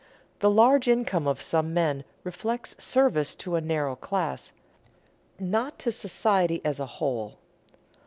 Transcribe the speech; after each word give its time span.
_The 0.39 0.49
large 0.49 0.87
income 0.87 1.27
of 1.27 1.43
some 1.43 1.75
men 1.75 2.05
reflects 2.23 2.75
service 2.83 3.35
to 3.35 3.53
a 3.53 3.61
narrow 3.61 3.95
class, 3.95 4.51
not 5.37 5.77
to 5.77 5.91
society 5.91 6.59
as 6.65 6.79
a 6.79 6.87
whole. 6.97 7.37